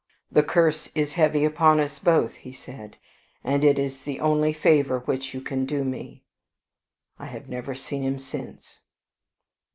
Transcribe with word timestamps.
'The 0.31 0.41
curse 0.41 0.89
is 0.95 1.13
heavy 1.13 1.45
upon 1.45 1.79
us 1.79 1.99
both,' 1.99 2.37
he 2.37 2.51
said, 2.51 2.97
'and 3.43 3.63
it 3.63 3.77
is 3.77 4.01
the 4.01 4.19
only 4.19 4.51
favor 4.51 5.01
which 5.01 5.31
you 5.35 5.39
can 5.41 5.63
do 5.63 5.83
me.' 5.83 6.23
I 7.19 7.27
have 7.27 7.47
never 7.47 7.75
seen 7.75 8.01
him 8.01 8.17
since." 8.17 8.79